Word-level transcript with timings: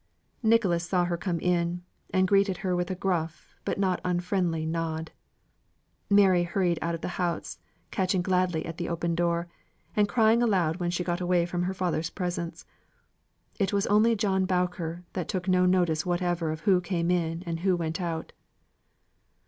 Nicholas 0.41 0.83
saw 0.83 1.05
her 1.05 1.15
come 1.15 1.39
in, 1.39 1.83
and 2.09 2.27
greeted 2.27 2.57
her 2.65 2.75
with 2.75 2.89
a 2.89 2.95
gruff, 2.95 3.53
but 3.63 3.77
not 3.79 4.01
unfriendly 4.03 4.65
nod. 4.65 5.11
Mary 6.09 6.41
hurried 6.41 6.79
out 6.81 6.95
of 6.95 7.01
the 7.01 7.07
house, 7.21 7.59
catching 7.91 8.23
gladly 8.23 8.65
at 8.65 8.77
the 8.77 8.89
open 8.89 9.13
door, 9.13 9.47
and 9.95 10.09
crying 10.09 10.41
aloud 10.41 10.77
when 10.77 10.89
she 10.89 11.03
got 11.03 11.21
away 11.21 11.45
from 11.45 11.61
her 11.61 11.73
father's 11.75 12.09
presence. 12.09 12.65
It 13.59 13.73
was 13.73 13.85
only 13.85 14.15
John 14.15 14.45
Boucher 14.45 15.03
that 15.13 15.27
took 15.27 15.47
no 15.47 15.67
notice 15.67 16.03
whatever 16.03 16.55
who 16.55 16.81
came 16.81 17.11
in 17.11 17.43
and 17.45 17.59
who 17.59 17.75
went 17.75 18.01
out. 18.01 18.33